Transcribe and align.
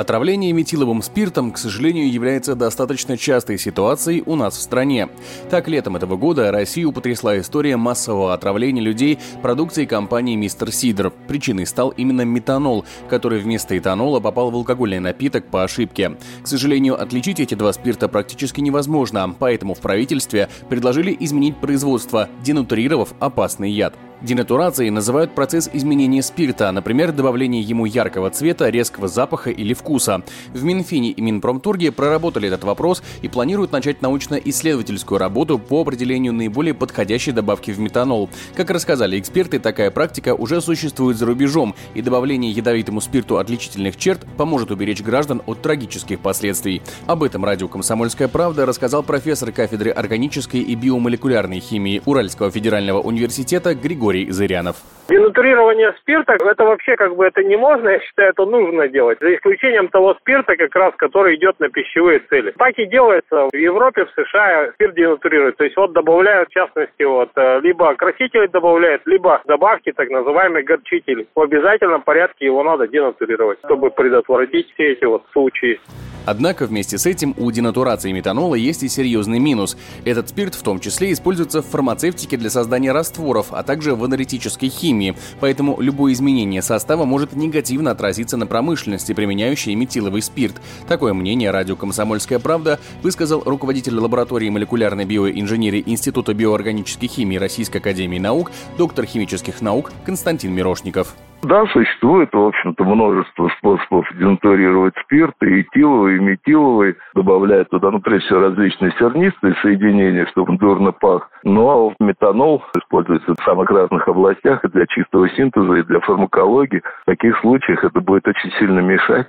Отравление 0.00 0.50
метиловым 0.54 1.02
спиртом, 1.02 1.52
к 1.52 1.58
сожалению, 1.58 2.10
является 2.10 2.54
достаточно 2.54 3.18
частой 3.18 3.58
ситуацией 3.58 4.22
у 4.24 4.34
нас 4.34 4.56
в 4.56 4.60
стране. 4.62 5.10
Так, 5.50 5.68
летом 5.68 5.94
этого 5.94 6.16
года 6.16 6.50
Россию 6.50 6.92
потрясла 6.92 7.38
история 7.38 7.76
массового 7.76 8.32
отравления 8.32 8.80
людей 8.80 9.18
продукцией 9.42 9.86
компании 9.86 10.36
«Мистер 10.36 10.72
Сидр». 10.72 11.12
Причиной 11.28 11.66
стал 11.66 11.90
именно 11.90 12.22
метанол, 12.22 12.86
который 13.10 13.40
вместо 13.40 13.76
этанола 13.76 14.20
попал 14.20 14.50
в 14.50 14.54
алкогольный 14.54 15.00
напиток 15.00 15.48
по 15.48 15.64
ошибке. 15.64 16.16
К 16.42 16.46
сожалению, 16.46 16.98
отличить 16.98 17.38
эти 17.38 17.54
два 17.54 17.70
спирта 17.74 18.08
практически 18.08 18.62
невозможно, 18.62 19.36
поэтому 19.38 19.74
в 19.74 19.80
правительстве 19.80 20.48
предложили 20.70 21.14
изменить 21.20 21.60
производство, 21.60 22.30
денатурировав 22.42 23.12
опасный 23.20 23.70
яд. 23.70 23.94
Денатурацией 24.22 24.90
называют 24.90 25.34
процесс 25.34 25.70
изменения 25.72 26.22
спирта, 26.22 26.70
например, 26.72 27.10
добавление 27.10 27.62
ему 27.62 27.86
яркого 27.86 28.28
цвета, 28.28 28.68
резкого 28.68 29.08
запаха 29.08 29.48
или 29.48 29.72
вкуса. 29.72 30.22
В 30.52 30.62
Минфине 30.62 31.10
и 31.10 31.22
Минпромторге 31.22 31.90
проработали 31.90 32.48
этот 32.48 32.64
вопрос 32.64 33.02
и 33.22 33.28
планируют 33.28 33.72
начать 33.72 34.02
научно-исследовательскую 34.02 35.18
работу 35.18 35.58
по 35.58 35.80
определению 35.80 36.34
наиболее 36.34 36.74
подходящей 36.74 37.32
добавки 37.32 37.70
в 37.70 37.78
метанол. 37.78 38.28
Как 38.54 38.68
рассказали 38.68 39.18
эксперты, 39.18 39.58
такая 39.58 39.90
практика 39.90 40.34
уже 40.34 40.60
существует 40.60 41.16
за 41.16 41.24
рубежом, 41.24 41.74
и 41.94 42.02
добавление 42.02 42.52
ядовитому 42.52 43.00
спирту 43.00 43.38
отличительных 43.38 43.96
черт 43.96 44.26
поможет 44.36 44.70
уберечь 44.70 45.00
граждан 45.00 45.40
от 45.46 45.62
трагических 45.62 46.20
последствий. 46.20 46.82
Об 47.06 47.22
этом 47.22 47.42
радио 47.42 47.68
«Комсомольская 47.68 48.28
правда» 48.28 48.66
рассказал 48.66 49.02
профессор 49.02 49.50
кафедры 49.50 49.90
органической 49.90 50.60
и 50.60 50.74
биомолекулярной 50.74 51.60
химии 51.60 52.02
Уральского 52.04 52.50
федерального 52.50 53.00
университета 53.00 53.74
Григорий 53.74 54.09
Григорий 54.10 54.32
Зырянов. 54.32 54.76
Денатурирование 55.10 55.92
спирта, 56.00 56.34
это 56.34 56.64
вообще 56.64 56.94
как 56.94 57.16
бы 57.16 57.26
это 57.26 57.42
не 57.42 57.56
можно, 57.56 57.88
я 57.88 57.98
считаю, 57.98 58.30
это 58.30 58.46
нужно 58.46 58.86
делать. 58.86 59.18
За 59.20 59.34
исключением 59.34 59.88
того 59.88 60.14
спирта, 60.20 60.54
как 60.54 60.72
раз, 60.76 60.94
который 60.96 61.34
идет 61.34 61.58
на 61.58 61.68
пищевые 61.68 62.20
цели. 62.30 62.54
Так 62.56 62.78
и 62.78 62.86
делается 62.86 63.48
в 63.52 63.56
Европе, 63.56 64.04
в 64.04 64.10
США 64.12 64.70
спирт 64.74 64.94
денатурируют. 64.94 65.56
То 65.56 65.64
есть 65.64 65.76
вот 65.76 65.92
добавляют, 65.94 66.48
в 66.48 66.52
частности, 66.52 67.02
вот 67.02 67.30
э, 67.34 67.58
либо 67.60 67.92
красители 67.96 68.46
добавляют, 68.46 69.02
либо 69.04 69.42
добавки, 69.46 69.90
так 69.90 70.08
называемый 70.10 70.62
горчитель. 70.62 71.26
В 71.34 71.40
обязательном 71.40 72.02
порядке 72.02 72.44
его 72.44 72.62
надо 72.62 72.86
денатурировать, 72.86 73.58
чтобы 73.64 73.90
предотвратить 73.90 74.72
все 74.74 74.92
эти 74.92 75.06
вот 75.06 75.24
случаи. 75.32 75.80
Однако 76.26 76.66
вместе 76.66 76.98
с 76.98 77.06
этим 77.06 77.34
у 77.38 77.50
денатурации 77.50 78.12
метанола 78.12 78.54
есть 78.54 78.84
и 78.84 78.88
серьезный 78.88 79.40
минус. 79.40 79.76
Этот 80.04 80.28
спирт 80.28 80.54
в 80.54 80.62
том 80.62 80.78
числе 80.78 81.12
используется 81.12 81.62
в 81.62 81.66
фармацевтике 81.66 82.36
для 82.36 82.50
создания 82.50 82.92
растворов, 82.92 83.48
а 83.50 83.64
также 83.64 83.94
в 83.96 84.04
аналитической 84.04 84.68
химии. 84.68 84.99
Поэтому 85.40 85.80
любое 85.80 86.12
изменение 86.12 86.62
состава 86.62 87.04
может 87.04 87.34
негативно 87.34 87.90
отразиться 87.90 88.36
на 88.36 88.46
промышленности, 88.46 89.12
применяющей 89.12 89.74
метиловый 89.74 90.22
спирт. 90.22 90.60
Такое 90.86 91.12
мнение 91.12 91.50
радио 91.50 91.76
«Комсомольская 91.76 92.38
правда» 92.38 92.78
высказал 93.02 93.42
руководитель 93.44 93.96
лаборатории 93.98 94.48
молекулярной 94.50 95.04
биоинженерии 95.04 95.82
Института 95.86 96.34
биоорганической 96.34 97.08
химии 97.08 97.36
Российской 97.36 97.78
академии 97.78 98.18
наук, 98.18 98.52
доктор 98.76 99.06
химических 99.06 99.60
наук 99.60 99.92
Константин 100.04 100.52
Мирошников. 100.52 101.14
Да, 101.42 101.64
существует, 101.66 102.32
в 102.32 102.38
общем-то, 102.38 102.84
множество 102.84 103.48
способов 103.58 104.06
денатурировать 104.18 104.94
спирт, 105.02 105.34
и 105.42 105.62
этиловый, 105.62 106.16
и 106.16 106.20
метиловый. 106.20 106.96
Добавляют 107.14 107.70
туда, 107.70 107.90
ну, 107.90 108.00
прежде 108.00 108.26
всего, 108.26 108.40
различные 108.40 108.92
сернистые 108.98 109.54
соединения, 109.62 110.26
чтобы 110.26 110.58
дурно 110.58 110.92
пах. 110.92 111.30
Ну, 111.44 111.68
а 111.68 111.94
метанол 111.98 112.62
используется 112.76 113.34
в 113.34 113.44
самых 113.44 113.70
разных 113.70 114.06
областях, 114.06 114.62
и 114.64 114.68
для 114.68 114.86
чистого 114.86 115.30
синтеза, 115.30 115.74
и 115.74 115.82
для 115.82 116.00
фармакологии. 116.00 116.82
В 117.02 117.06
таких 117.06 117.38
случаях 117.40 117.84
это 117.84 118.00
будет 118.00 118.28
очень 118.28 118.50
сильно 118.58 118.80
мешать. 118.80 119.28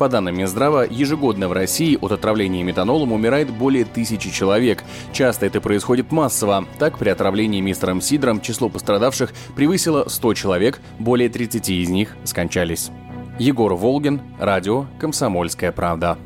По 0.00 0.08
данным 0.08 0.38
Минздрава, 0.38 0.86
ежегодно 0.88 1.46
в 1.46 1.52
России 1.52 1.98
от 2.00 2.12
отравления 2.12 2.62
метанолом 2.62 3.12
умирает 3.12 3.50
более 3.50 3.84
тысячи 3.84 4.30
человек. 4.30 4.82
Часто 5.12 5.44
это 5.44 5.60
происходит 5.60 6.10
массово. 6.10 6.64
Так, 6.78 6.96
при 6.96 7.10
отравлении 7.10 7.60
мистером 7.60 8.00
Сидром 8.00 8.40
число 8.40 8.70
пострадавших 8.70 9.34
превысило 9.54 10.08
100 10.08 10.32
человек, 10.32 10.80
более 10.98 11.28
30 11.28 11.68
из 11.68 11.90
них 11.90 12.16
скончались. 12.24 12.90
Егор 13.38 13.74
Волгин, 13.74 14.22
радио 14.38 14.86
«Комсомольская 14.98 15.70
правда». 15.70 16.16